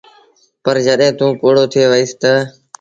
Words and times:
پر 0.63 0.75
جڏهيݩٚ 0.85 1.17
توٚنٚ 1.19 1.37
پوڙهو 1.39 1.65
ٿئي 1.71 1.83
وهيٚس 1.91 2.11
تا 2.21 2.33